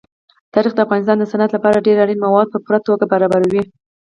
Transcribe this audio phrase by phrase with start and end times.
[0.53, 3.63] تاریخ د افغانستان د صنعت لپاره ډېر اړین مواد په پوره توګه برابروي.